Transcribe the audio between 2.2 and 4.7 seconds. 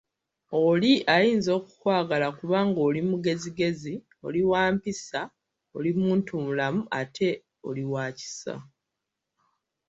kubanga oli mugezigezi, oli wa